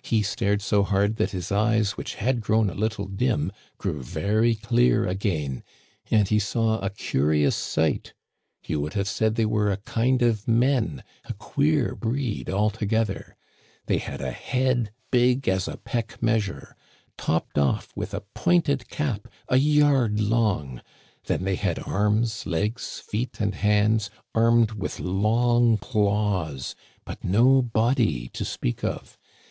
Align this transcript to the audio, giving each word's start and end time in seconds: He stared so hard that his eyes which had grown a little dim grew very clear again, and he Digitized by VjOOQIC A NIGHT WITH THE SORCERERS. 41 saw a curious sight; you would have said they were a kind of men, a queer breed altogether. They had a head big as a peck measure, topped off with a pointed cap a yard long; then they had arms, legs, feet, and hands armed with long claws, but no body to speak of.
He 0.00 0.22
stared 0.22 0.62
so 0.62 0.82
hard 0.84 1.16
that 1.16 1.32
his 1.32 1.52
eyes 1.52 1.98
which 1.98 2.14
had 2.14 2.40
grown 2.40 2.70
a 2.70 2.74
little 2.74 3.04
dim 3.04 3.52
grew 3.76 4.02
very 4.02 4.54
clear 4.54 5.06
again, 5.06 5.62
and 6.10 6.26
he 6.26 6.38
Digitized 6.38 6.54
by 6.54 6.56
VjOOQIC 6.56 6.56
A 6.56 6.62
NIGHT 6.62 6.62
WITH 6.62 6.62
THE 6.62 6.64
SORCERERS. 6.64 6.72
41 6.72 6.86
saw 6.86 6.86
a 6.86 6.96
curious 7.10 7.56
sight; 7.56 8.14
you 8.66 8.80
would 8.80 8.92
have 8.94 9.08
said 9.08 9.34
they 9.34 9.44
were 9.44 9.70
a 9.70 9.76
kind 9.76 10.22
of 10.22 10.48
men, 10.48 11.04
a 11.26 11.34
queer 11.34 11.94
breed 11.94 12.48
altogether. 12.48 13.36
They 13.84 13.98
had 13.98 14.22
a 14.22 14.30
head 14.30 14.92
big 15.10 15.46
as 15.46 15.68
a 15.68 15.76
peck 15.76 16.22
measure, 16.22 16.74
topped 17.18 17.58
off 17.58 17.92
with 17.94 18.14
a 18.14 18.22
pointed 18.34 18.88
cap 18.88 19.28
a 19.50 19.58
yard 19.58 20.18
long; 20.20 20.80
then 21.26 21.44
they 21.44 21.56
had 21.56 21.80
arms, 21.80 22.46
legs, 22.46 23.00
feet, 23.00 23.38
and 23.42 23.54
hands 23.54 24.08
armed 24.34 24.72
with 24.72 25.00
long 25.00 25.76
claws, 25.76 26.74
but 27.04 27.22
no 27.22 27.60
body 27.60 28.30
to 28.32 28.42
speak 28.42 28.82
of. 28.82 29.18